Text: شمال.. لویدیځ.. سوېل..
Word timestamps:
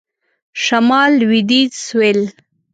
شمال.. 0.63 1.11
لویدیځ.. 1.21 1.71
سوېل.. 1.87 2.19